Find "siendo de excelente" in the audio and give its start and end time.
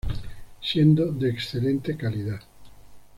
0.63-1.95